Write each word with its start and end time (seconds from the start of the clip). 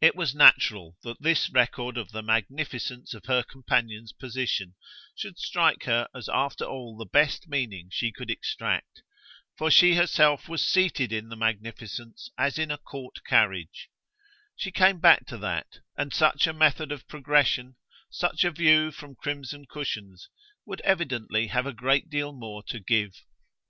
It 0.00 0.16
was 0.16 0.34
natural 0.34 0.96
that 1.04 1.22
this 1.22 1.48
record 1.48 1.96
of 1.96 2.10
the 2.10 2.20
magnificence 2.20 3.14
of 3.14 3.26
her 3.26 3.44
companion's 3.44 4.12
position 4.12 4.74
should 5.14 5.38
strike 5.38 5.84
her 5.84 6.08
as 6.12 6.28
after 6.28 6.64
all 6.64 6.96
the 6.96 7.04
best 7.06 7.46
meaning 7.46 7.88
she 7.92 8.10
could 8.10 8.28
extract; 8.28 9.04
for 9.56 9.70
she 9.70 9.94
herself 9.94 10.48
was 10.48 10.64
seated 10.66 11.12
in 11.12 11.28
the 11.28 11.36
magnificence 11.36 12.28
as 12.36 12.58
in 12.58 12.72
a 12.72 12.76
court 12.78 13.22
carriage 13.24 13.88
she 14.56 14.72
came 14.72 14.98
back 14.98 15.26
to 15.26 15.38
that, 15.38 15.78
and 15.96 16.12
such 16.12 16.48
a 16.48 16.52
method 16.52 16.90
of 16.90 17.06
progression, 17.06 17.76
such 18.10 18.42
a 18.42 18.50
view 18.50 18.90
from 18.90 19.14
crimson 19.14 19.64
cushions, 19.66 20.28
would 20.66 20.80
evidently 20.80 21.46
have 21.46 21.66
a 21.68 21.72
great 21.72 22.08
deal 22.10 22.32
more 22.32 22.64
to 22.64 22.80
give. 22.80 23.12